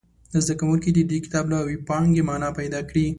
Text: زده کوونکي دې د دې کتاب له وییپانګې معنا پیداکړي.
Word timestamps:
زده 0.43 0.55
کوونکي 0.59 0.89
دې 0.95 1.03
د 1.05 1.09
دې 1.11 1.17
کتاب 1.25 1.45
له 1.51 1.57
وییپانګې 1.67 2.23
معنا 2.29 2.49
پیداکړي. 2.59 3.05